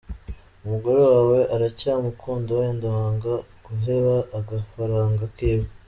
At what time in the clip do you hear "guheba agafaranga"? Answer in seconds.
3.65-5.23